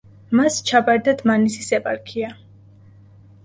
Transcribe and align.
მას 0.37 0.55
ჩაბარდა 0.69 1.15
დმანისის 1.21 1.71
ეპარქია. 1.81 2.33